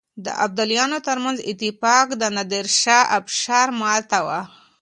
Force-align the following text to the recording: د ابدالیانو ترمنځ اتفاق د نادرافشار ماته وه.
د 0.25 0.27
ابدالیانو 0.45 0.97
ترمنځ 1.07 1.37
اتفاق 1.51 2.07
د 2.21 2.23
نادرافشار 2.35 3.67
ماته 3.81 4.19
وه. 4.27 4.41